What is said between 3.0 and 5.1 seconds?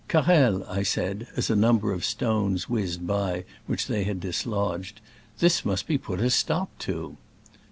by which they had dislodged,